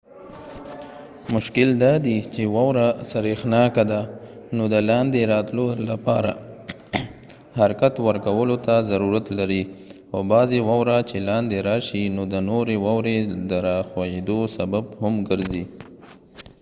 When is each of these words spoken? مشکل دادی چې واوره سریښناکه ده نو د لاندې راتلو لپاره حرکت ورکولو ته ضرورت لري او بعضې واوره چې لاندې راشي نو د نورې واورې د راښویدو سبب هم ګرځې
مشکل 1.33 1.69
دادی 1.83 2.17
چې 2.33 2.41
واوره 2.55 2.87
سریښناکه 3.11 3.83
ده 3.91 4.01
نو 4.55 4.63
د 4.73 4.75
لاندې 4.89 5.19
راتلو 5.33 5.65
لپاره 5.89 6.31
حرکت 7.59 7.93
ورکولو 8.07 8.55
ته 8.65 8.73
ضرورت 8.91 9.25
لري 9.39 9.63
او 10.13 10.19
بعضې 10.31 10.57
واوره 10.67 10.97
چې 11.09 11.17
لاندې 11.29 11.57
راشي 11.69 12.03
نو 12.15 12.23
د 12.33 12.35
نورې 12.49 12.75
واورې 12.85 13.17
د 13.49 13.51
راښویدو 13.67 14.39
سبب 14.57 14.85
هم 15.01 15.13
ګرځې 15.29 15.63